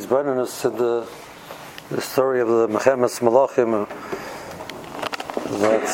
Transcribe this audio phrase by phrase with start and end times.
[0.00, 1.06] he's bringing us to the,
[1.90, 3.86] the story of the Mechemes Malachim uh,
[5.58, 5.84] that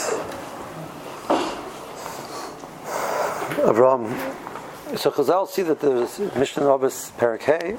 [3.67, 4.07] Avram.
[4.97, 6.03] So Chazal see that the
[6.39, 7.77] Mishnah Novis Parakeh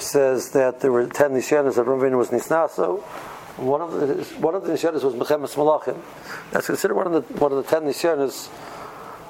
[0.00, 3.02] says that there were ten nisyanas that Avram was nisnaso.
[3.58, 6.00] One of the one of the nisyanas was Mechemes Malachim.
[6.52, 8.48] That's considered one of the one of the ten nisyanas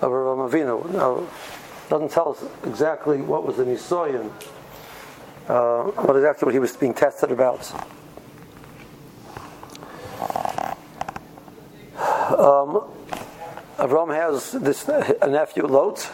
[0.00, 0.92] of Avram Avinu.
[0.92, 1.26] Now,
[1.88, 4.30] doesn't tell us exactly what was the nisoyan,
[5.48, 7.72] uh, what exactly what he was being tested about.
[12.38, 12.84] Um,
[13.78, 16.10] Avram has this a nephew Lot.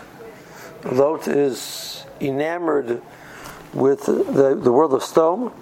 [0.84, 3.02] Lot is enamored
[3.72, 5.52] with the, the world of stone.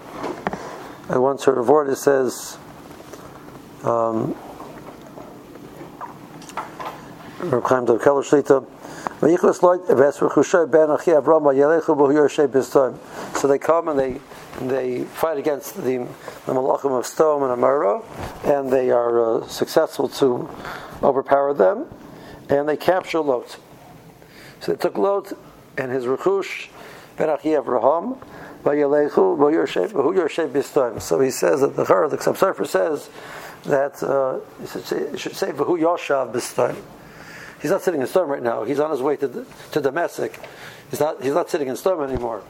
[1.09, 2.59] And one sort of word it says,
[3.83, 4.37] um,
[9.23, 9.29] so
[13.47, 14.21] they come and they
[14.61, 15.99] they fight against the,
[16.47, 18.03] the Malachim of Stone and Amara,
[18.43, 20.51] and they are uh, successful to
[21.05, 21.87] overpower them,
[22.49, 23.59] and they capture Lot.
[24.61, 25.33] So they took Lot
[25.79, 26.69] and his Rechush,
[27.17, 28.19] Ben Achi Avraham,
[28.65, 28.71] so
[31.21, 33.11] he says that the Chor, the Ksam says
[33.65, 36.77] that uh, he should say, Vahu Yoshav B'Stoim.
[37.63, 38.65] He's not sitting in Stom right now.
[38.65, 40.37] He's on his way to to Damascus.
[40.91, 42.43] He's not he's not sitting in Stom anymore.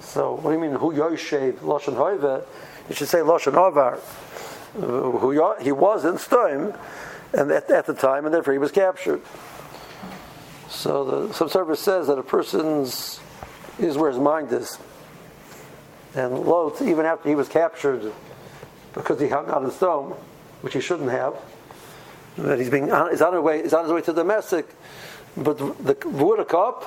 [0.00, 0.78] So what do you mean?
[0.78, 2.44] Who Yoshev Lashon Hoive?
[2.88, 3.98] You should say Lashon Avar.
[4.74, 6.78] Who he was in Stom,
[7.32, 9.20] and at, at the time, and therefore he was captured.
[10.70, 13.20] So the some service says that a person's
[13.80, 14.78] is where his mind is.
[16.14, 18.12] And Lot, even after he was captured,
[18.92, 20.12] because he hung on the stone,
[20.60, 21.34] which he shouldn't have,
[22.36, 24.64] that he's being he's on his way he's on his way to Damascus,
[25.36, 26.84] but the water cup,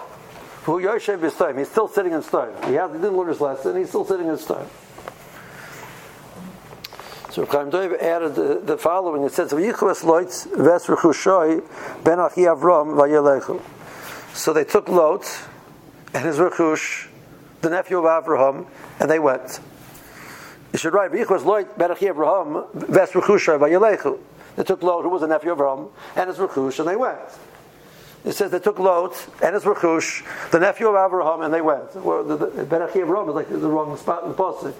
[0.63, 2.53] who Yoshev is time, he's still sitting in stone.
[2.67, 4.67] He, has, he didn't learn his lesson, he's still sitting in stone.
[7.35, 9.23] So Chaim Doiv added the, the, following.
[9.23, 11.61] It says, "V'yichvas loitz ves rechushoy
[12.01, 13.61] ben achi Avram vayelechu."
[14.33, 15.29] So they took Lot
[16.13, 17.09] and his rechush,
[17.59, 18.67] the nephew of Avraham,
[19.01, 19.59] and they went.
[20.71, 24.17] You should write, "V'yichvas loitz ben achi Avram ves rechushoy vayelechu."
[24.55, 27.19] They took Lot, who was a nephew of Ram, and his Rechush, and they went.
[28.23, 31.95] It says they took Lot and his Rechush, the nephew of Abraham, and they went.
[31.95, 34.73] Well, the, the of Ram is like the wrong spot in the Pasuk.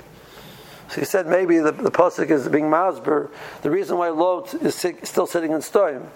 [0.90, 3.30] So he said maybe the, the Pasuk is being Masber.
[3.62, 6.08] The reason why Lot is still sitting in Stoim,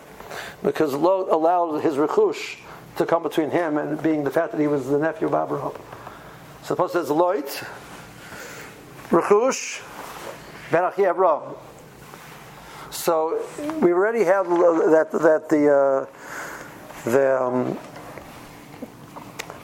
[0.63, 2.59] because Lot allowed his Rechush
[2.97, 5.73] to come between him and being the fact that he was the nephew of Abraham.
[6.63, 7.45] So the Pasuk says Lot,
[9.09, 9.81] Rechush,
[10.69, 11.55] Benachi Abraham.
[12.99, 13.41] So
[13.81, 17.79] we already have that that the uh, the um,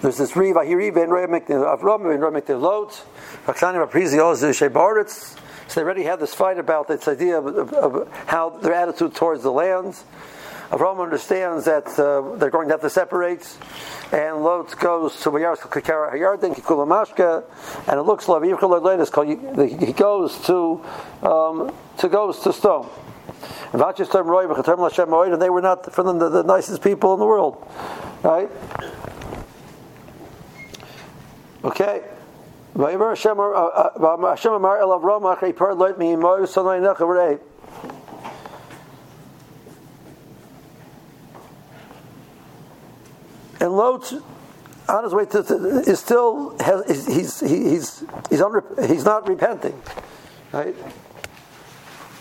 [0.01, 2.91] there's this riva here ben Avram ben Remik the lot
[3.45, 4.53] Aksanim Aprizi Ozu.
[5.67, 9.15] So they already have this fight about this idea of, of, of, how their attitude
[9.15, 10.05] towards the lands.
[10.69, 13.57] Avram understands that uh, they're going to have to separate,
[14.13, 17.43] and Lot goes to Hayardin Kikulamashka,
[17.87, 18.43] and it looks like
[19.85, 20.81] he goes to
[21.21, 22.89] um, to goes to Stone.
[23.73, 27.67] And they were not from the, the nicest people in the world.
[28.23, 28.49] Right?
[31.63, 32.03] Okay.
[32.75, 34.35] Uh, uh,
[36.45, 37.39] Sonai Necha
[43.59, 44.13] And Lot,
[44.87, 45.55] on his way to, to
[45.87, 49.81] is still has, he's he's he's unre, he's not repenting,
[50.51, 50.75] right?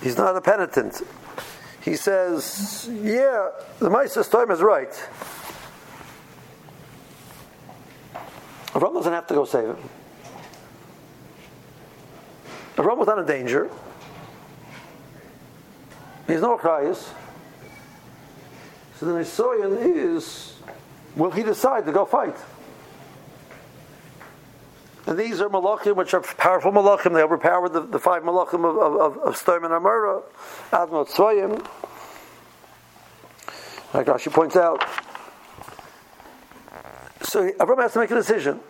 [0.04, 1.02] He's not a penitent
[1.84, 4.90] he says, yeah, the Mises time is right.
[8.72, 9.76] Avram doesn't have to go save him.
[12.76, 13.70] Avram was not in danger.
[16.26, 17.10] He's no cries.
[18.96, 20.56] So the Nisoyan is,
[21.16, 22.36] will he decide to go fight?
[25.06, 27.12] And these are malachim, which are powerful malachim.
[27.12, 30.22] They overpower the, the five malachim of, of, of Stom and Amara,
[30.70, 31.66] Admot Tzvayim.
[33.92, 34.84] Like Rashi points out.
[37.22, 38.60] So Abraham has to make a decision.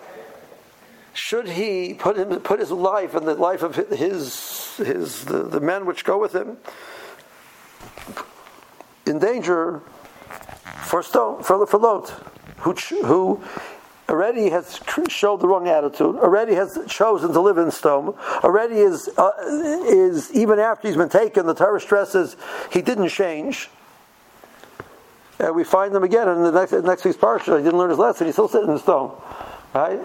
[1.12, 5.60] Should he put him put his life and the life of his his the, the
[5.60, 6.58] men which go with him
[9.06, 9.80] in danger
[10.82, 12.08] for stone for for Lot,
[12.58, 13.42] who who
[14.14, 18.14] already has showed the wrong attitude, already has chosen to live in stone,
[18.44, 19.32] already is, uh,
[19.86, 22.36] is even after he's been taken, the Torah stresses
[22.72, 23.68] he didn't change.
[25.40, 27.58] Uh, we find them again in the next, next week's parsha.
[27.58, 28.26] He didn't learn his lesson.
[28.26, 29.20] He's still sitting in stone,
[29.74, 30.00] right?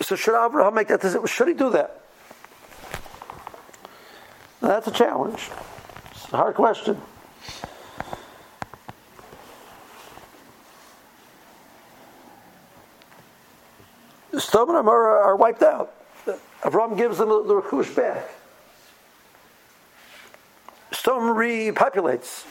[0.00, 1.24] So should Abraham make that decision?
[1.26, 2.00] Should he do that?
[4.60, 5.50] Now, that's a challenge.
[6.10, 7.00] It's a hard question.
[14.50, 15.94] Sodom and Amorah are wiped out.
[16.62, 18.28] Avram gives them the, the Rechush back.
[20.90, 22.44] Sodom repopulates.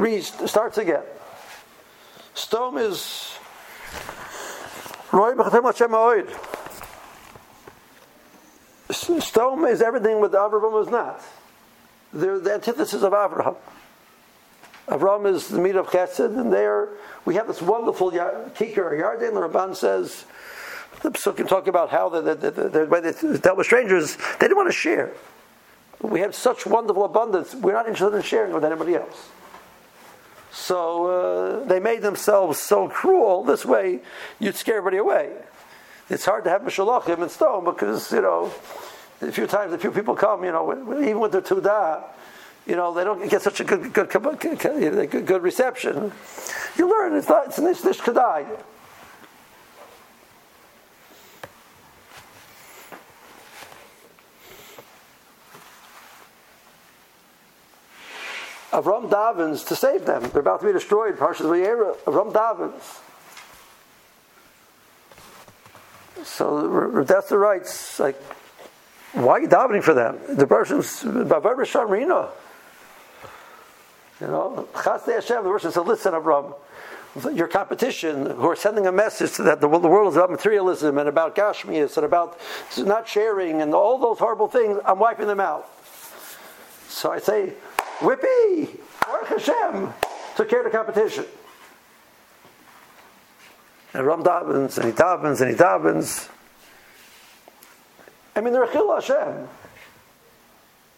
[0.00, 1.02] Re- starts again.
[2.32, 3.36] Sodom is
[8.90, 11.20] Sodom is everything what Avraham was not.
[12.14, 13.56] They're the antithesis of Avraham.
[14.88, 16.88] Avraham is the meat of Chesed, and there
[17.26, 19.34] we have this wonderful Kikar Yarden.
[19.34, 20.24] The Ramban says
[21.10, 24.46] the Psukim talk about how the, the, the, the, way they dealt with strangers, they
[24.46, 25.12] didn't want to share.
[26.00, 29.30] We have such wonderful abundance, we're not interested in sharing with anybody else.
[30.52, 34.00] So uh, they made themselves so cruel, this way
[34.38, 35.32] you'd scare everybody away.
[36.08, 38.52] It's hard to have Mishalachim in stone because, you know,
[39.22, 40.70] a few times, a few people come, you know,
[41.00, 42.04] even with their Tudah,
[42.66, 46.12] you know, they don't get such a good, good, good, good reception.
[46.76, 48.46] You learn, it's not, it's nish, nish kadai.
[58.72, 60.22] Avram Davins to save them.
[60.30, 61.16] They're about to be destroyed.
[61.18, 61.96] Parshas Vayera.
[62.04, 63.00] Avram Davins.
[66.24, 67.98] So that's the rights.
[68.00, 68.16] Like,
[69.12, 70.18] why are you davening for them?
[70.28, 72.28] The person's Bavar Rina.
[74.20, 75.44] You know, Chasdei Hashem.
[75.44, 76.54] The person said, "Listen, Avram."
[77.34, 81.08] your competition who are sending a message that the, the world is about materialism and
[81.08, 82.40] about gashmias and about
[82.78, 85.68] not sharing and all those horrible things, I'm wiping them out.
[86.88, 87.52] So I say,
[88.02, 88.78] Whippy!
[89.06, 89.92] Baruch Hashem
[90.36, 91.24] took care of the competition.
[93.94, 96.28] And Ram davens, and he davens, and he davens.
[98.34, 99.48] I mean, they're Chil Hashem.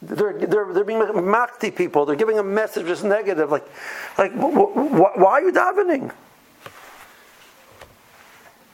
[0.01, 2.07] They're, they're, they're being makti people.
[2.07, 3.51] They're giving a message that's negative.
[3.51, 3.67] Like,
[4.17, 6.13] like wh- wh- why are you davening?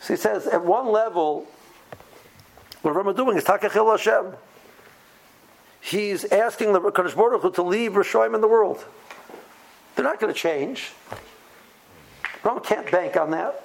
[0.01, 1.47] So he says, at one level,
[2.83, 4.35] what Ram doing is Takachil Hashem
[5.81, 8.85] he's asking the Kadosh Baruch Hu to leave Rishoim in the world.
[9.95, 10.93] They're not going to change.
[12.43, 13.65] Rome can't bank on that.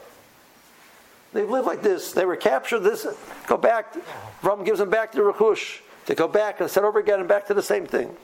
[1.34, 2.14] They've lived like this.
[2.14, 2.80] They were captured.
[2.80, 3.06] This
[3.48, 3.94] go back.
[4.42, 5.82] Rome gives them back to Rechush.
[6.06, 8.16] They go back and start over again and back to the same thing.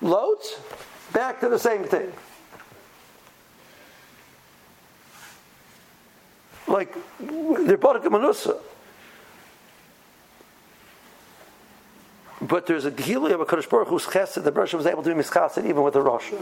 [0.00, 0.58] Loads,
[1.12, 2.12] back to the same thing.
[6.66, 8.58] Like they're Barak Manusa.
[12.40, 15.14] But there's a Gili of a Kaddish Baruch who's chesed, the Baruch was able to
[15.14, 16.32] be mischased even with the Rosh.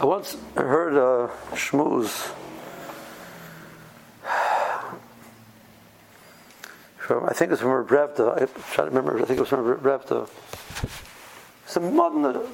[0.00, 2.34] I once heard a uh, shmooze
[6.98, 9.48] from, I think it was from Revda, I try to remember, I think it was
[9.48, 10.28] from Revda.
[11.66, 12.46] Some modern the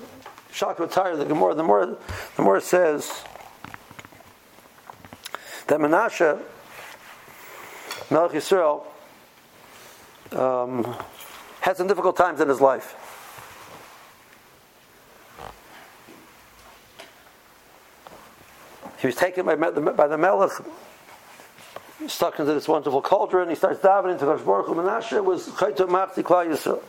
[0.53, 1.99] Shakwa Tire, the Gemara, the more
[2.37, 3.25] the more it says
[5.67, 6.41] that Menashe,
[8.11, 8.85] Melech Yisrael,
[10.33, 10.97] um,
[11.61, 12.95] had some difficult times in his life.
[19.01, 20.51] He was taken by, by the Melech,
[22.09, 23.49] stuck into this wonderful cauldron.
[23.49, 24.41] He starts davening to Kosh.
[24.41, 26.83] Menashe was Chayto Machti Klal Yisrael.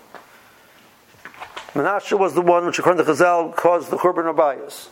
[1.73, 4.89] Menashe was the one which, according to Chazal, caused the Churban Abayas.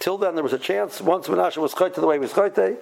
[0.00, 1.00] Till then, there was a chance.
[1.00, 2.76] Once Menashe was Chayte the way he was Chayte,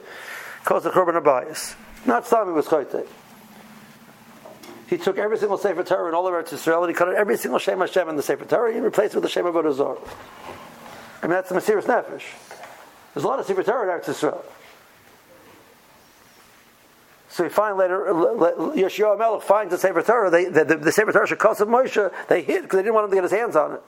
[0.64, 1.74] caused the Churban Abayas.
[2.06, 3.06] Not Sami was Chayte.
[4.88, 7.14] He took every single Sefer Torah in all of Eretz Yisrael and he cut out
[7.14, 9.74] every single Shem Hashem in the Sefer Torah and replaced it with the Shem of
[9.74, 9.98] Zor.
[11.22, 12.22] I mean, that's the Mesiris Nefesh.
[13.14, 14.42] There's a lot of Sefer Torah in Eretz Yisrael.
[17.30, 20.30] So we find later, Yeshua Melech finds the Sefer Torah.
[20.30, 23.06] They, the, the, the Sefer Torah Shekos of Moshe, they hid because they didn't want
[23.06, 23.82] him to get his hands on it.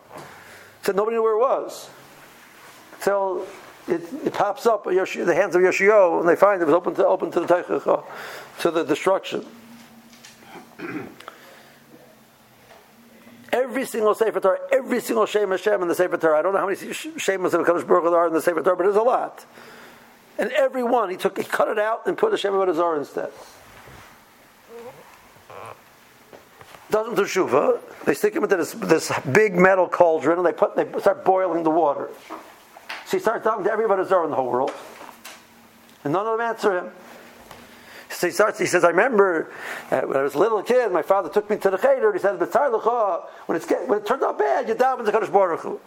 [0.82, 1.90] So nobody knew where it was.
[3.02, 3.46] So
[3.86, 6.94] it, it pops up Yoshi, the hands of Yoshio, and they find it was open
[6.96, 8.02] to open to the
[8.60, 9.44] to the destruction.
[13.52, 16.38] every single Sefer Torah, every single Shem Hashem in the Sefer Torah.
[16.38, 18.76] I don't know how many Shemas of Kadosh Baruch there are in the Sefer Torah,
[18.76, 19.44] but there's a lot.
[20.38, 23.30] And every one, he took, he cut it out and put a Shem Avodah instead.
[26.88, 27.80] Doesn't do shuva.
[28.04, 31.64] They stick him into this, this big metal cauldron and they put they start boiling
[31.64, 32.08] the water.
[33.06, 34.72] So he starts talking to everybody in the whole world,
[36.04, 36.90] and none of them answer him.
[38.16, 39.52] So he starts, he says, I remember
[39.90, 42.18] uh, when I was a little kid, my father took me to the cheder, he
[42.18, 45.78] said, when, it's when it turns out bad, you daven to Kadosh Baruch Hu.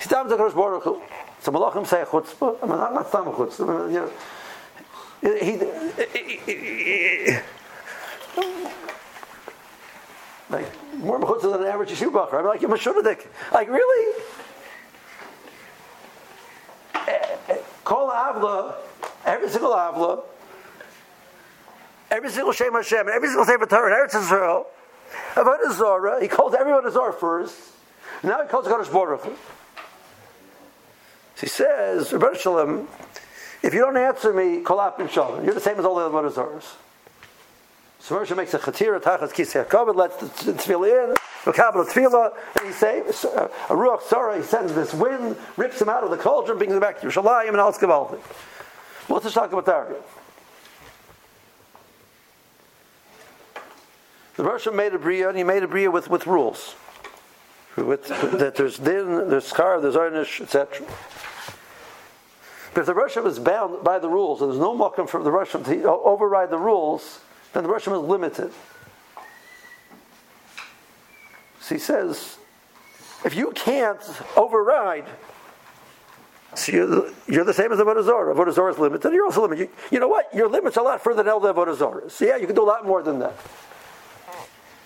[0.00, 1.02] He daven to Kadosh Baruch Hu.
[1.40, 4.10] So Malachim say chutzpah, I mean, not, not some chutzpah, you know.
[5.22, 5.56] He,
[10.50, 13.26] like more mechutza than an average yeshiva I'm like, you're mashunadik.
[13.52, 14.22] Like, really?
[17.82, 18.76] Call avla,
[19.26, 20.22] every single avla,
[22.10, 24.66] every single Shem Hashem, every single Sefer Torah, and Eretz Israel,
[25.34, 27.56] Avodah Zorah, he calls everyone Zorah first.
[28.22, 29.32] Now he calls Kadosh Baruch Hu.
[31.40, 32.86] He says, Rebbe Shalom,
[33.62, 36.30] if you don't answer me, kolap and shalom, you're the same as all the other
[36.30, 36.74] Zorahs.
[37.98, 42.32] So Moshe makes a chatira, tachas kisei hakavod, lets the tefillah in, the kabbalah tefillah,
[42.58, 46.10] and he says, uh, a ruach sarah, he sends this wind, rips him out of
[46.10, 48.18] the cauldron, brings him back to Yerushalayim, and all skavaldi.
[49.06, 50.02] What's the talk about that?
[54.40, 56.74] The Russian made a bria, and he made a bria with, with rules.
[57.76, 60.86] With, that there's din, there's skar, there's arnish, etc.
[62.72, 65.30] But if the Russian is bound by the rules, and there's no mokum for the
[65.30, 67.20] Russian to override the rules,
[67.52, 68.50] then the Russian is limited.
[71.60, 72.38] So he says,
[73.26, 74.00] if you can't
[74.38, 75.04] override,
[76.54, 78.34] so you're the, you're the same as the Vodazora.
[78.34, 79.64] Vodazora is limited, you're also limited.
[79.64, 80.34] You, you, know what?
[80.34, 82.10] Your limit's are a lot further than the Vodazora.
[82.10, 83.34] So yeah, you can do a lot more than that.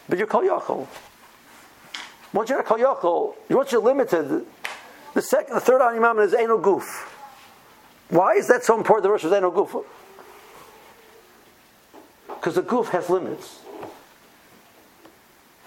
[0.09, 0.87] But you're Kol Yachol.
[2.33, 4.45] Once you're a Kol Yachol, once you're limited,
[5.15, 7.11] the second, the third Animam is Eno Goof.
[8.11, 9.05] Why is that so important?
[9.05, 9.77] The Rosh is Eno Goof.
[12.27, 13.61] Because the goof has limits.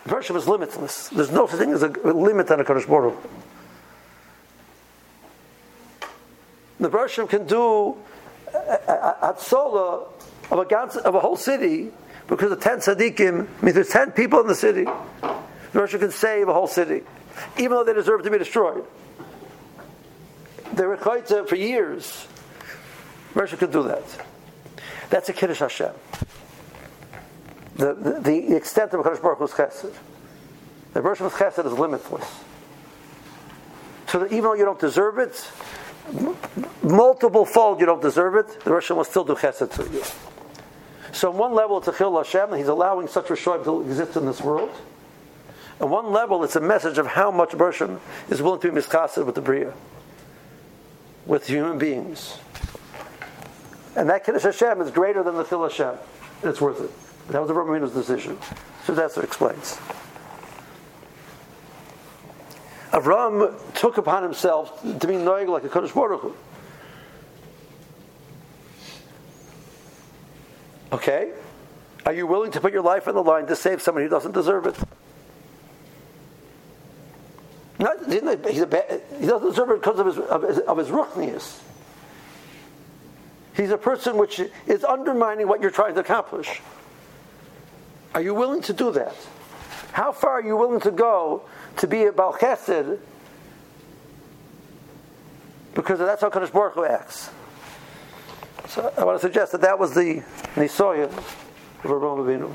[0.10, 1.10] Worship is limitless.
[1.10, 3.18] There's no such thing as a limit on a Kaddish Baruch.
[6.80, 7.98] The Bershom can do
[8.54, 10.06] a sola
[10.52, 11.92] of a, of a whole city
[12.28, 14.84] because of 10 tzaddikim, means there's 10 people in the city.
[14.84, 15.40] The
[15.74, 17.04] Bershom can save a whole city,
[17.58, 18.86] even though they deserve to be destroyed.
[20.74, 22.28] They were for years.
[23.34, 24.04] Russia can do that.
[25.10, 25.94] That's a Kiddush Hashem
[27.78, 29.94] the, the, the extent of Hakadosh Baruch Hu's chesed.
[30.94, 32.28] The version of chesed is limitless.
[34.08, 35.50] So that even though you don't deserve it,
[36.82, 40.04] multiple fold you don't deserve it, the Russian will still do chesed to you.
[41.18, 44.28] So on one level it's a chil Hashem, he's allowing such Rishoim to exist in
[44.28, 44.70] this world.
[45.82, 49.26] On one level it's a message of how much Bershom is willing to be mischased
[49.26, 49.74] with the Bria,
[51.26, 52.38] with human beings.
[53.96, 55.96] And that Kiddush Hashem is greater than the Chil Hashem,
[56.44, 56.92] and it's worth it.
[57.30, 58.38] That was the Rabbinu's decision.
[58.86, 59.80] So that's what explains.
[62.92, 66.36] Avram took upon himself to be noig like a Kodesh Baruch.
[70.92, 71.32] Okay?
[72.06, 74.32] Are you willing to put your life on the line to save someone who doesn't
[74.32, 74.76] deserve it?
[77.80, 80.88] Not, he's a bad, he doesn't deserve it because of his, of his, of his
[80.88, 81.60] ruchnius.
[83.56, 86.62] He's a person which is undermining what you're trying to accomplish.
[88.14, 89.16] Are you willing to do that?
[89.92, 91.44] How far are you willing to go
[91.78, 93.00] to be a Baal Chesed?
[95.74, 97.30] Because that's how Kadosh Baruch Hu acts.
[98.68, 100.24] So I want to suggest that that was the
[100.56, 102.52] Nisoya of Rabban Avinu.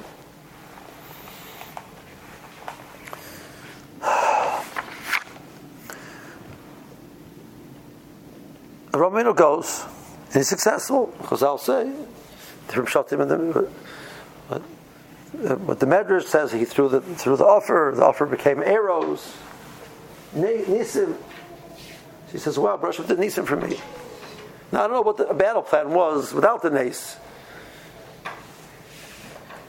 [8.93, 9.85] Romano goes,
[10.27, 11.13] and he's successful.
[11.19, 11.91] Because I'll say,
[12.69, 13.71] from Shatim and the
[14.49, 14.63] what
[15.51, 17.93] uh, the Medrash says, he threw the threw the offer.
[17.97, 19.35] The offer became arrows.
[20.35, 21.17] Nisim.
[22.31, 23.79] She says, "Wow, brush up the Nisim for me."
[24.73, 27.19] Now I don't know what the battle plan was without the Nace.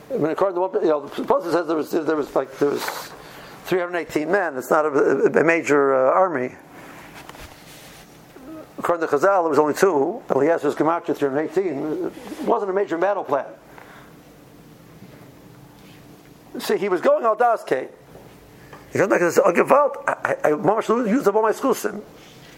[0.09, 2.57] I mean, according to what you know, the poster says there was there was like
[2.57, 3.11] there was
[3.65, 4.57] 318 men.
[4.57, 6.55] It's not a, a major uh, army.
[8.77, 10.21] According to Chazal, there was only two.
[10.29, 12.05] Eliezer's Gematria 318.
[12.05, 13.45] It wasn't a major battle plan.
[16.59, 17.89] See, he was going al daske.
[18.91, 22.01] He comes back and says, "Oh, Gewalt, I, I, I used up all my skusim."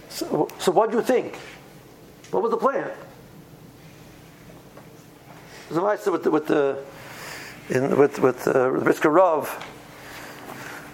[0.10, 1.38] So, so what do you think?
[2.36, 2.92] What was the plan?
[5.70, 6.84] There's a nice with the, with the
[7.70, 9.66] in, with with uh, Rav.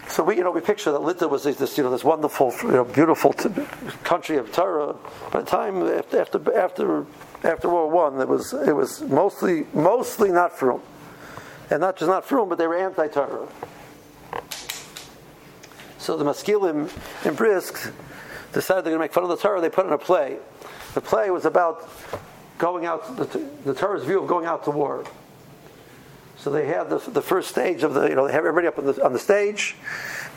[0.08, 2.74] So we, you know, we picture that Lita was this, you know, this wonderful, you
[2.74, 3.50] know, beautiful t-
[4.04, 4.96] country of Torah.
[5.32, 7.06] By the time after after after,
[7.44, 10.80] after World War One, it was it was mostly mostly not from
[11.72, 13.48] and not just not frum, but they were anti-Torah.
[15.98, 16.88] So the Maskilim
[17.26, 17.92] in Brisk
[18.54, 19.62] decided they're going to make fun of the Torah.
[19.62, 20.38] They put in a play.
[20.94, 21.90] The play was about
[22.58, 23.26] going out, the,
[23.66, 25.06] the Torah's view of going out to war.
[26.38, 28.80] So they had the, the first stage of the, you know, they have everybody up
[28.80, 29.76] on the, on the stage,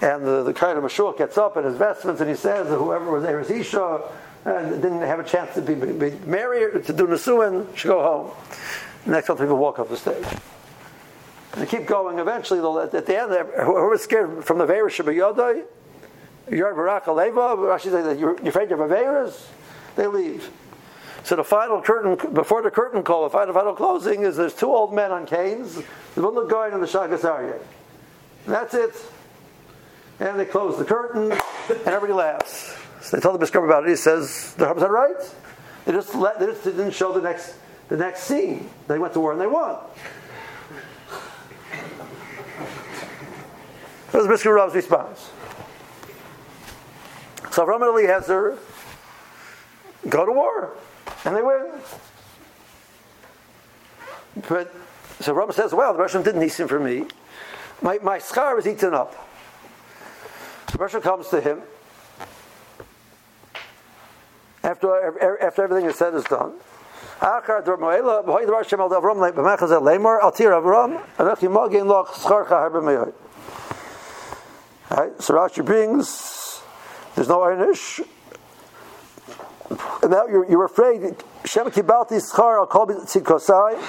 [0.03, 3.11] and the, the kind of gets up in his vestments and he says that whoever
[3.11, 4.03] was there is Isha
[4.45, 8.31] and didn't have a chance to be, be married, to do Nisuin, should go home.
[9.07, 10.25] The next couple people walk up the stage.
[11.53, 12.19] And they keep going.
[12.19, 13.31] Eventually, at the end,
[13.65, 15.65] whoever's scared from the Veira Shabbayodai,
[16.51, 19.47] you're Barak Aleva, Rashi says you're afraid of Averas,
[19.97, 20.51] they leave.
[21.25, 24.71] So the final curtain, before the curtain call, the final, final closing is there's two
[24.71, 25.83] old men on canes,
[26.15, 27.59] the one going and the Shagas Aryeh.
[28.47, 28.95] That's it.
[30.21, 32.77] And they close the curtain, and everybody laughs.
[33.01, 33.91] So they tell the Brisker about it.
[33.91, 35.17] He says, "The Rebbe right.
[35.85, 37.57] They just let, they just didn't show the next
[37.89, 38.71] the next scene.
[38.87, 39.77] They went to war and they won."
[44.13, 45.31] That was Brisker Rav's response.
[47.55, 48.59] So Avram and Eliezer
[50.09, 50.75] go to war,
[51.25, 51.71] and they win.
[54.49, 54.75] But
[55.21, 57.07] so Rambam says, "Well, the Russian didn't nisim for me.
[57.81, 59.15] My my scar is eaten up."
[60.73, 61.63] So Russian comes to him
[64.65, 66.55] after after everything is said is done.
[74.91, 76.44] Right, so Rashi brings,
[77.15, 78.07] there's no Einish,
[80.03, 81.01] and now you're, you're afraid,
[81.45, 83.83] Shem Kibalti Schar Al Kol Tzikosai,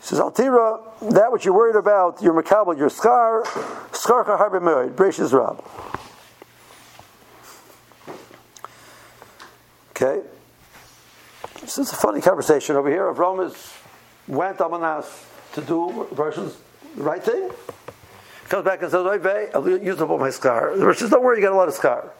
[0.00, 0.80] says Altira,
[1.12, 3.44] that which you're worried about, your makabel, your scar,
[3.92, 5.62] scar harbe merid, Breshis Rab.
[9.90, 10.22] Okay,
[11.60, 13.12] this is a funny conversation over here.
[13.12, 13.72] Avram is
[14.26, 15.06] went Amanas
[15.52, 16.56] to do versions
[16.96, 17.50] the right thing.
[18.48, 19.06] Comes back and says,
[19.54, 20.76] I'll use up all my scar.
[20.76, 22.12] The says, Don't worry, you got a lot of scar.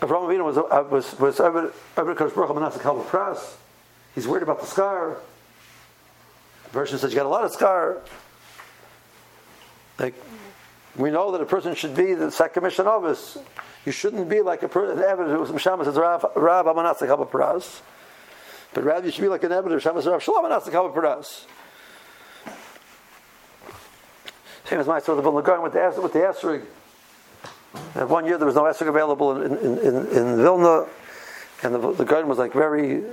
[0.00, 3.54] Avram Avinu was uh, was was Abed Kodesh Baruch Manas Kalva Pras.
[4.14, 5.16] He's worried about the scar.
[6.64, 8.02] The version says you got a lot of scar.
[9.98, 10.14] Like
[10.96, 13.38] we know that a person should be the second mission of us.
[13.86, 14.98] You shouldn't be like a person.
[14.98, 17.80] An Eved who was Mishama says Rav Rav Amanas Kalva Pras.
[18.74, 21.44] But rather you should be like an Eved Mishama says Rav Shalom Amanas Kalva Pras.
[24.66, 26.64] Same as my of the Vilna with the with the Esrig.
[27.94, 30.86] And one year there was no esrog available in, in, in, in Vilna,
[31.62, 33.04] and the, the garden was like very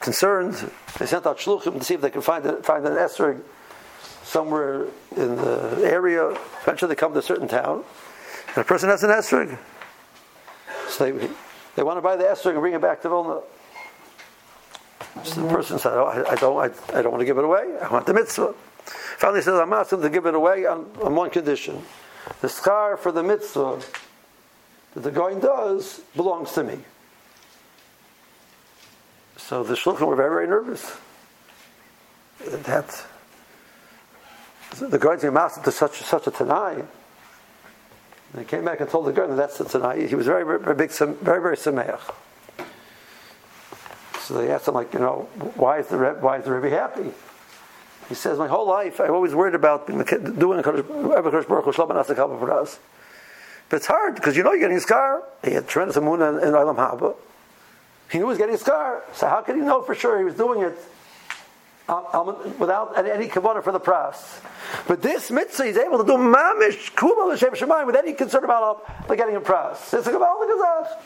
[0.00, 0.70] concerned.
[0.98, 3.40] They sent out shluchim to see if they could find, find an esrog
[4.22, 4.86] somewhere
[5.16, 6.36] in the area.
[6.62, 7.84] Eventually they come to a certain town,
[8.48, 9.58] and a person has an esrog.
[10.88, 11.28] So they,
[11.74, 13.40] they want to buy the esrog and bring it back to Vilna.
[15.24, 17.44] So the person said, oh, I, I, don't, I, I, don't want to give it
[17.44, 17.76] away.
[17.82, 18.54] I want the mitzvah.
[18.84, 21.82] Finally, he says, I'm asking to give it away on, on one condition
[22.40, 23.80] the scar for the mitzvah
[24.94, 26.78] that the going does belongs to me.
[29.36, 30.96] So the shluchim were very, very nervous.
[32.40, 33.04] That
[34.78, 36.74] the to be master to such such a tanai.
[38.32, 40.06] And he came back and told the guy that that's the tanai.
[40.06, 42.00] He was very, very, very big, very, very sameach.
[44.20, 47.12] So they asked him, like, you know, why is the why is the Rebbe happy?
[48.08, 52.78] He says, my whole life I've always worried about doing a Kodesh Baruch Hu.
[53.68, 55.22] But it's hard because you know you're getting a scar.
[55.42, 57.16] He had tremendous amun in, in Olam Haba.
[58.10, 59.02] He knew he was getting a scar.
[59.14, 60.78] So how could he know for sure he was doing it
[61.88, 64.40] um, um, without any kavanah for the pras?
[64.86, 68.84] But this mitzvah he's able to do mamish kumal l'shem shemayim with any concern about
[69.08, 69.94] uh, getting a pras.
[69.94, 70.98] It's a kabbalah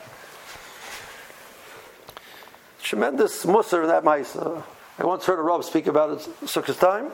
[2.81, 4.63] Tremendous musar in that ma'isa.
[4.99, 7.09] I once heard a Rav speak about it Sukkot's time.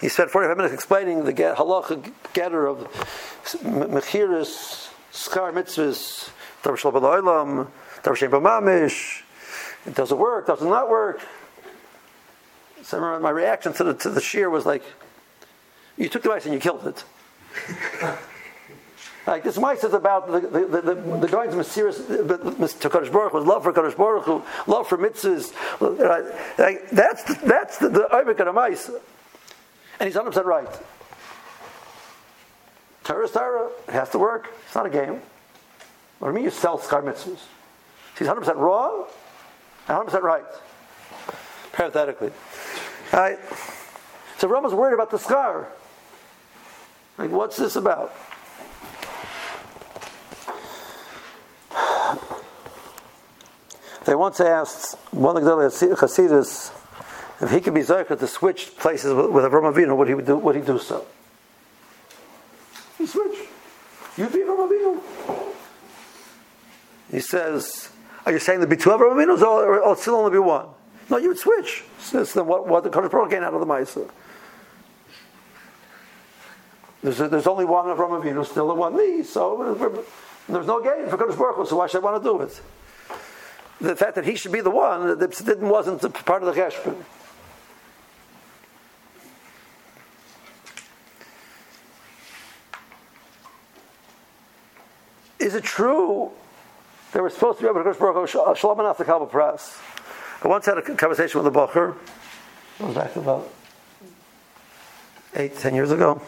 [0.00, 2.86] He spent 45 minutes explaining the get, halacha getter of
[3.64, 6.30] mechiris, skar mitzvahs,
[6.62, 7.66] davar shalom
[8.14, 9.22] shem b'mamish.
[9.86, 11.20] It doesn't work, doesn't not work.
[12.82, 14.84] So my reaction to the, to the shear was like,
[15.96, 17.04] you took the ice and you killed it.
[19.26, 23.40] Like this mice is about the the the, the, the going to Kadosh Baruch Hu,
[23.40, 25.52] love for Kadosh Baruch love for mitzvahs.
[26.56, 28.88] Like, that's that's the, the of the mice,
[29.98, 30.68] and he's hundred percent right.
[33.02, 33.70] Torah Torah.
[33.88, 34.52] It has to work.
[34.64, 35.20] It's not a game.
[36.20, 37.40] What do you mean you sell scar mitzvahs?
[38.16, 39.06] He's hundred percent wrong,
[39.88, 40.44] and hundred percent right.
[41.72, 42.30] Parenthetically,
[43.12, 43.38] all right.
[44.38, 45.68] So Rama's worried about the scar.
[47.18, 48.14] Like, what's this about?
[54.06, 56.70] They once asked one of the Hasidus
[57.40, 60.36] if he could be Zaycha to switch places with, with Avram Avinu, would he do?
[60.38, 61.04] Would he do so?
[62.96, 63.48] He switch.
[64.16, 65.02] You'd be Avram Avinu.
[67.10, 67.90] He says,
[68.24, 70.68] "Are you saying there'd be two Avram Avinus, or, or still only be one?"
[71.10, 71.84] No, you would switch.
[71.98, 74.08] Since then, what, what the Kodesh Baruch out of the Ma'aser.
[77.02, 79.24] There's, there's only one Avram Avinu, still the one me.
[79.24, 79.76] So
[80.48, 82.60] there's no gain for Kodesh Baruch So why should I want to do it?
[83.80, 86.96] The fact that he should be the one that didn't wasn't part of the cheshbon.
[95.38, 96.30] Is it true
[97.12, 99.78] they were supposed to be able to Baruch uh, Shalom enough the Kabbalah press?
[100.42, 101.96] I once had a conversation with a.
[102.80, 103.48] It was back about
[105.34, 106.20] eight, ten years ago.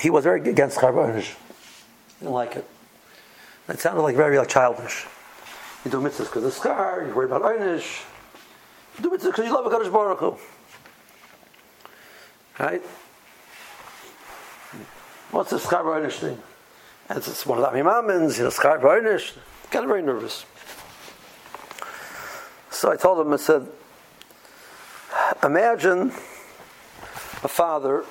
[0.00, 1.36] He was very against Charbonish.
[2.18, 2.68] Didn't like it.
[3.70, 5.06] It sounded like very like childish.
[5.84, 8.02] You do mitzvahs because of scar, you're worried about Einish.
[8.96, 10.36] You do mitzvahs because you love a Kaddish Baruch Hu.
[12.58, 12.82] Right?
[15.30, 16.42] What's the Schar Einish thing?
[17.08, 19.36] And it's one of the Amimamins, you know, Schar Einish.
[19.70, 20.44] Got very nervous.
[22.70, 23.68] So I told him, I said,
[25.44, 26.08] imagine
[27.42, 28.04] a father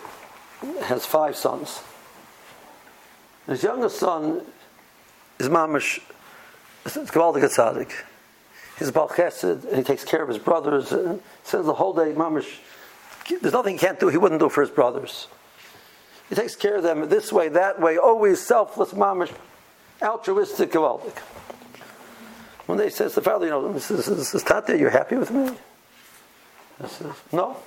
[0.84, 1.82] has five sons.
[3.46, 4.46] His youngest son
[5.40, 6.02] is mamish,
[6.86, 7.92] Gavaldik Tzaddik.
[8.78, 10.92] He's Baal Chesed, and he takes care of his brothers.
[10.92, 12.60] And says the whole day, mamish,
[13.42, 15.28] there's nothing he can't do, he wouldn't do for his brothers.
[16.30, 19.34] He takes care of them this way, that way, always selfless, mamish,
[20.02, 21.18] altruistic, Gavaldik.
[22.68, 25.50] When they says the father, you know, this is, this is you're happy with me?
[26.82, 27.58] I says, no.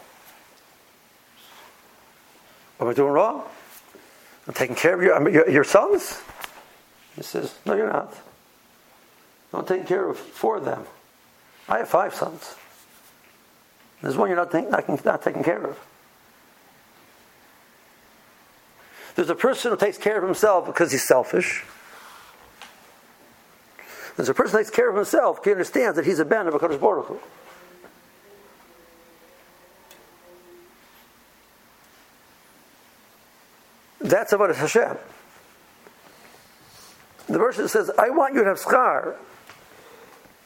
[2.81, 3.45] Am I doing wrong?
[4.47, 6.23] I'm taking care of your, your, your sons?
[7.16, 8.14] He says, No, you're not.
[9.55, 10.85] I'm taking care of four of them.
[11.68, 12.57] I have five sons.
[14.01, 15.79] There's one you're not, think, not, not taking care of.
[19.14, 21.64] There's a person who takes care of himself because he's selfish.
[24.16, 26.46] There's a person who takes care of himself, because he understands that he's a ben
[26.46, 27.18] of a Kodesh Baruch Hu.
[34.01, 34.96] That's about Hashem.
[37.29, 39.17] The verse says, I want you to have schar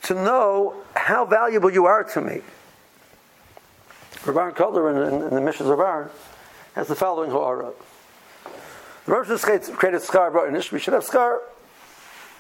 [0.03, 2.43] to know how valuable you are to me.
[4.23, 6.11] Rabban Kotler in, in, in the Mishnah Rabban
[6.75, 7.73] has the following horror.
[9.05, 10.71] The verse created schar b'inish.
[10.73, 11.39] We should have schar.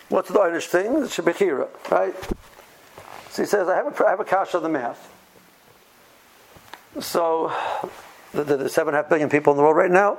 [0.08, 1.02] What's the inish thing?
[1.02, 2.14] It should be chira, right?
[3.30, 5.12] So he says, I have a, I have a kasha on the math.
[7.00, 7.52] So,
[8.32, 10.18] there's seven and a half billion people in the world right now.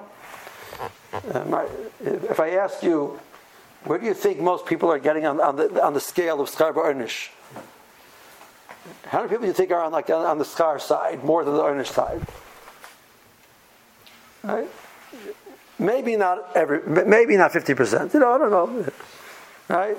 [1.34, 1.66] Um,
[2.02, 3.20] if I ask you,
[3.88, 6.50] where do you think most people are getting on, on the on the scale of
[6.50, 7.30] Skar Earnish?
[9.06, 11.44] How many people do you think are on like on, on the Skar side more
[11.44, 12.22] than the Earnish side?
[14.44, 14.68] Right?
[15.80, 18.14] Maybe not every, maybe not fifty percent.
[18.14, 18.86] You know, I don't know.
[19.70, 19.98] Right?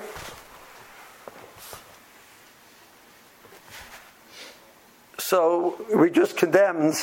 [5.17, 6.95] So we just condemned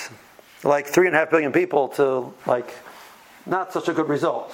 [0.64, 2.74] like three and a half billion people to like
[3.44, 4.52] not such a good result.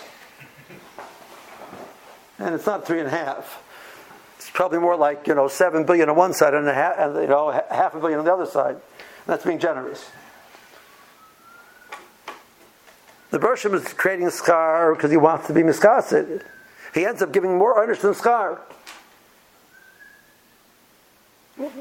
[2.38, 3.62] And it's not three and a half.
[4.36, 7.14] It's probably more like you know seven billion on one side and a half, and
[7.16, 8.76] you know half a billion on the other side.
[9.26, 10.10] That's being generous.
[13.30, 16.42] The Bershom is creating a scar because he wants to be miskasid.
[16.92, 18.60] He ends up giving more earnest than scar.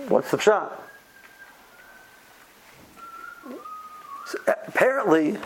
[0.07, 0.81] What's the shot?
[4.27, 4.37] So
[4.67, 5.37] apparently,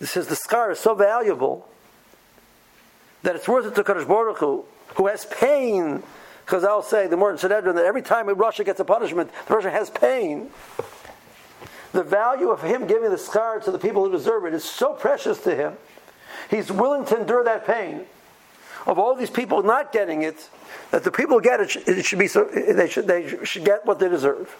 [0.00, 1.68] it says the scar is so valuable
[3.24, 6.02] that it's worth it to Kadosh Baruch Hu, who has pain.
[6.44, 9.70] Because I'll say the more Sanhedrin that every time Russia gets a punishment, the Russia
[9.70, 10.50] has pain.
[11.92, 14.92] The value of him giving the scar to the people who deserve it is so
[14.92, 15.72] precious to him.
[16.50, 18.04] He's willing to endure that pain
[18.86, 20.50] of all these people not getting it.
[20.90, 23.98] That the people get it, it should be so, they should they should get what
[23.98, 24.54] they deserve.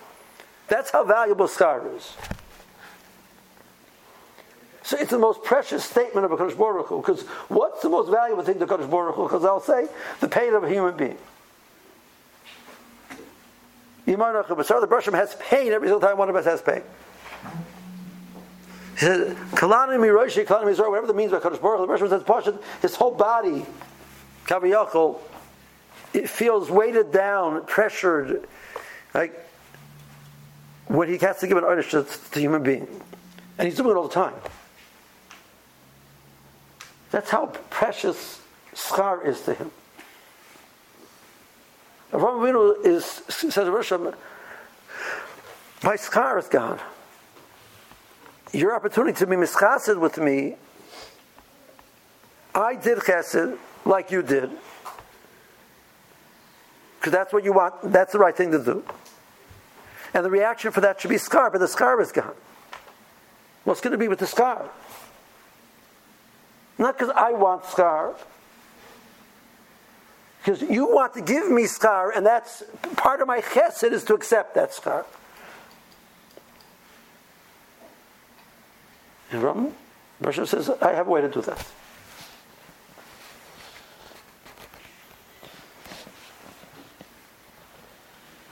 [0.69, 2.15] That's how valuable scar is.
[4.85, 6.91] So it's the most precious statement of a Kodesh Baruch.
[6.91, 9.17] Because what's the most valuable thing to Kodesh Baruch?
[9.17, 9.89] Because I'll say
[10.21, 11.17] the pain of a human being.
[14.07, 16.83] Yimar the Bershom has pain every single time one of us has pain.
[18.93, 22.55] He says, Kalani Miroshi, Kalani Mizor, whatever that means by Kodesh Baruch the Bershom says,
[22.83, 23.65] his whole body,
[24.45, 25.19] Kaviyachol,
[26.13, 28.47] it feels weighted down, pressured,
[29.15, 29.35] like
[30.89, 32.87] when he has to give an ownership to a human being.
[33.57, 34.35] And he's doing it all the time.
[37.15, 38.41] That's how precious
[38.75, 39.71] schar is to him.
[42.11, 44.13] Avraham Avinu is says Rishon,
[45.85, 46.81] my schar is gone.
[48.53, 50.57] Your opportunity to be mischased with me,
[52.53, 54.51] I did chesed like you did.
[56.99, 58.83] Because that's what you want, that's the right thing to do.
[60.15, 62.35] And the reaction for that should be scar, but the scar is gone.
[63.63, 64.69] What's going to be with the scar?
[66.79, 68.15] Not because I want scar.
[70.45, 72.63] Because you want to give me schar, and that's
[72.97, 75.05] part of my chesed is to accept that schar.
[79.31, 79.73] And Ram,
[80.23, 81.67] Rashi says, I have a way to do that.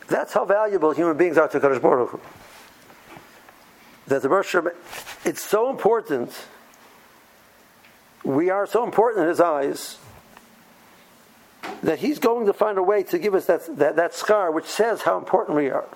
[0.08, 2.20] That's how valuable human beings are to Kadosh Baruch Hu.
[4.08, 4.54] That the Rosh
[5.24, 6.32] it's so important.
[8.32, 9.98] We are so important in His eyes
[11.82, 14.64] that He's going to find a way to give us that, that, that schar which
[14.64, 15.86] says how important we are.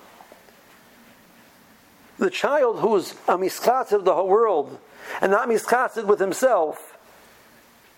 [2.19, 4.79] The child who's a miskatzid of the whole world
[5.21, 6.97] and not miskatzid with himself,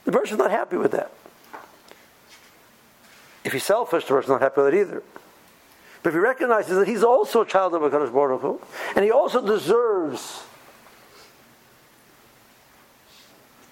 [0.06, 1.12] the person's not happy with that.
[3.44, 5.04] If he's selfish, the person's not happy with it either.
[6.04, 8.62] But if he recognizes that he's also a child of HaKadosh Baruch Hu,
[8.96, 10.44] and he also deserves,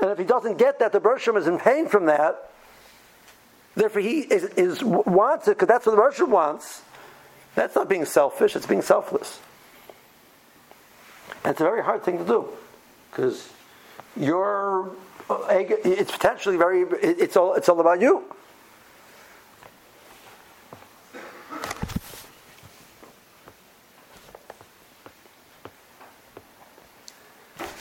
[0.08, 2.50] and if he doesn't get that, the Baruch is in pain from that,
[3.76, 6.82] therefore he is, is wants it, because that's what the Baruch wants.
[7.56, 9.41] That's not being selfish, it's being selfless.
[11.43, 12.48] And it's a very hard thing to do,
[13.12, 13.52] because
[14.15, 14.91] you're,
[15.30, 18.24] uh, it's potentially very, it's all, it's all about you.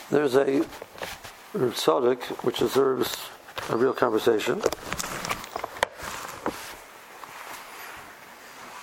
[0.09, 0.65] There's a
[1.53, 3.29] tzaddik which deserves
[3.69, 4.61] a real conversation.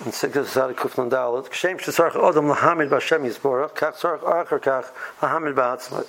[0.05, 4.85] In Sikha Tzaddik Kufnan Dalet, Kshem Shesarch Odom Lahamid B'Hashem Yisborach, Kach Tzarach Achar Kach
[5.21, 6.07] Lahamid.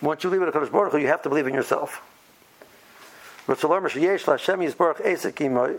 [0.00, 2.02] Once you leave it at Kodesh you have to believe in yourself.
[3.46, 5.78] Ritzalar Mishayesh L'Hashem Yisborach Esek Imai,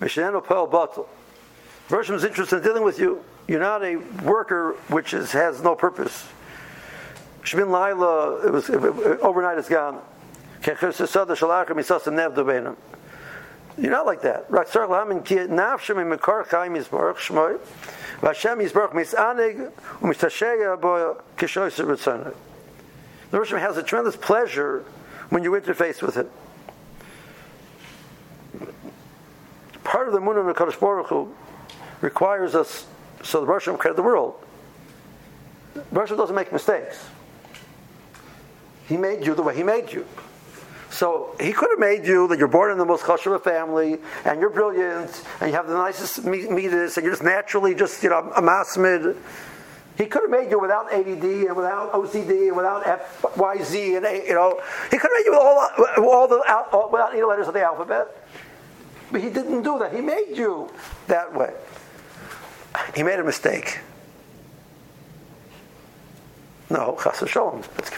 [0.00, 1.06] Mishanenu Pel Batel.
[1.88, 3.24] Version is interested in dealing with you.
[3.46, 6.26] You're not a worker which is, has no purpose.
[7.48, 10.02] Shmin Laila, it was overnight it's gone.
[13.78, 14.50] You're not like that.
[23.30, 24.84] The Rosh has a tremendous pleasure
[25.30, 26.30] when you interface with it.
[29.84, 31.34] Part of the Munah of Kadosh Baruch Hu
[32.02, 32.86] requires us,
[33.22, 34.34] so the Rosh created the world.
[35.74, 37.08] The doesn't make mistakes.
[38.88, 40.06] He made you the way He made you.
[40.90, 44.40] So he could have made you that you're born in the most chashuv family, and
[44.40, 48.32] you're brilliant, and you have the nicest midas, and you're just naturally just you know
[48.34, 49.16] a masmid.
[49.96, 54.26] He could have made you without ADD and without OCD and without FYZ and a,
[54.26, 57.54] you know he could have made you all all the all, without any letters of
[57.54, 58.06] the alphabet.
[59.10, 59.92] But he didn't do that.
[59.94, 60.70] He made you
[61.06, 61.52] that way.
[62.94, 63.80] He made a mistake.
[66.70, 67.64] No, chas v'sholem.
[67.78, 67.90] It's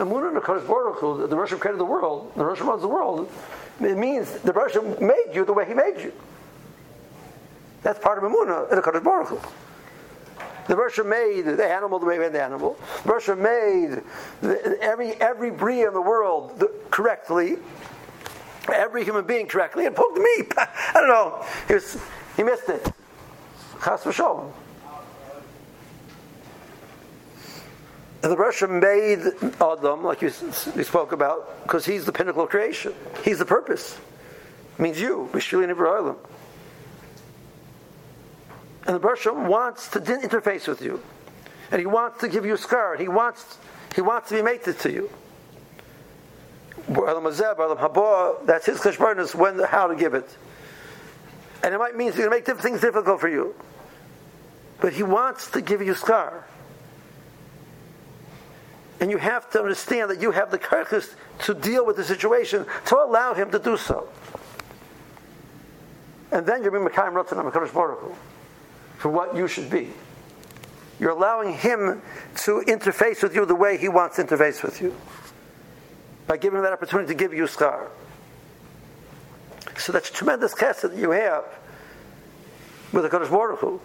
[0.00, 3.30] Emunah Nakadosh Baruch Hu, the Rosh created the world, the Rosh runs the world.
[3.80, 6.12] It means the Rosh made you the way He made you.
[7.82, 9.40] That's part of Emunah in the Baruch Hu.
[10.68, 12.78] The Rosh made the animal the way he made the animal.
[13.04, 14.02] The Rosh made
[14.40, 17.56] the, every every bria in the world the, correctly,
[18.72, 20.44] every human being correctly, and poked me.
[20.56, 21.44] I don't know.
[21.66, 22.00] He, was,
[22.36, 22.92] he missed it.
[23.82, 24.52] Chas v'sholem.
[28.22, 29.20] The Russia made
[29.60, 30.30] Adam, like you,
[30.76, 32.92] you spoke about, because he's the pinnacle of creation.
[33.24, 33.98] He's the purpose.
[34.78, 36.16] It means you, Mishili Ibrahim.
[38.86, 41.00] And the Russia wants to interface with you.
[41.70, 42.96] And he wants to give you a scar.
[42.96, 43.58] He wants,
[43.94, 45.10] he wants to be mated to you.
[46.88, 50.28] That's his cheshbonis when how to give it.
[51.62, 53.54] And it might mean he's going to make things difficult for you.
[54.80, 56.44] But he wants to give you scar.
[59.00, 62.66] And you have to understand that you have the characters to deal with the situation
[62.86, 64.08] to allow him to do so.
[66.32, 68.14] And then you're being Mekayim Ratzon HaMekadosh Baruch
[68.98, 69.88] for what you should be.
[71.00, 72.02] You're allowing him
[72.42, 74.94] to interface with you the way he wants to interface with you.
[76.26, 77.88] By giving him that opportunity to give you schar.
[79.78, 81.44] So that's a tremendous chesed that you have
[82.92, 83.80] with the Kadosh Baruch Hu.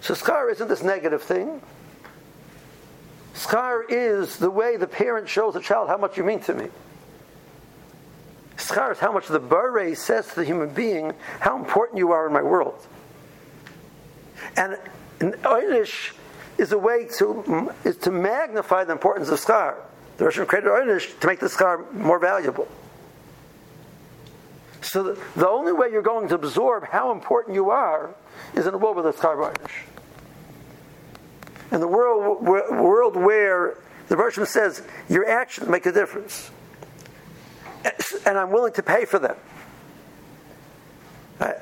[0.00, 1.60] So schar isn't this negative thing.
[3.40, 6.68] Schar is the way the parent shows the child how much you mean to me.
[8.58, 12.26] Schar is how much the Bore says to the human being how important you are
[12.26, 12.86] in my world.
[14.56, 14.76] And
[15.20, 16.12] an Einish
[16.58, 19.76] is a way to, is to magnify the importance of Schar.
[20.18, 22.68] The Russian created Einish to make the Schar more valuable.
[24.82, 28.14] So the, the, only way you're going to absorb how important you are
[28.54, 29.89] is in a world with a Schar Einish
[31.72, 33.76] in the world, world where
[34.08, 36.50] the version says your actions make a difference.
[38.26, 39.36] and I'm willing to pay for them.
[41.38, 41.52] Uh,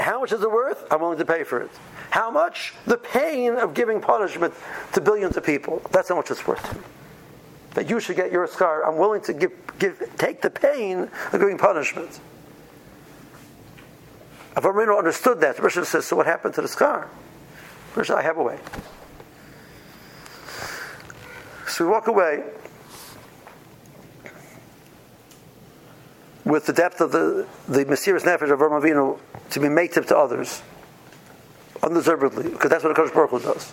[0.00, 0.84] how much is it worth?
[0.90, 1.70] I'm willing to pay for it.
[2.10, 2.74] How much?
[2.86, 4.52] The pain of giving punishment
[4.92, 5.80] to billions of people.
[5.92, 6.78] That's how much it's worth.
[7.74, 8.84] That you should get your scar.
[8.84, 12.20] I'm willing to give, give, take the pain of giving punishment.
[14.56, 15.56] Avram understood that.
[15.56, 17.08] The Rishon says, so what happened to the scar?
[17.94, 18.58] Rishon, I have a way.
[21.72, 22.44] So we walk away
[26.44, 30.60] with the depth of the, the mysterious nefesh of Avram to be mated to others,
[31.82, 33.72] undeservedly, because that's what a Kodesh Baruch Hu does.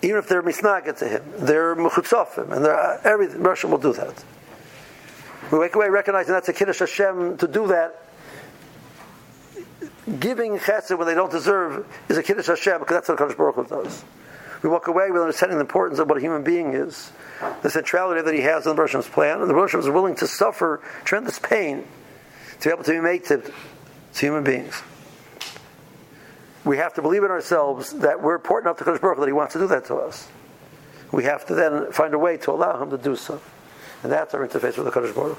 [0.00, 3.92] Even if they're misnaged to him, they're mechutzofim, and they're, uh, everything, Russian will do
[3.92, 4.24] that.
[5.52, 8.02] We wake away recognizing that's a Kiddush Hashem to do that.
[10.20, 13.56] Giving chesed when they don't deserve is a Kiddush Hashem, because that's what Kodesh Baruch
[13.56, 14.04] Hu does.
[14.64, 17.12] We walk away with understanding the importance of what a human being is,
[17.60, 20.26] the centrality that he has in the Rosh plan, and the Rosh is willing to
[20.26, 21.84] suffer tremendous pain
[22.60, 24.82] to be able to be made to, to human beings.
[26.64, 29.34] We have to believe in ourselves that we're important enough to Kodesh Baruch that He
[29.34, 30.28] wants to do that to us.
[31.12, 33.42] We have to then find a way to allow Him to do so.
[34.02, 35.38] And that's our interface with the Kodesh Baruch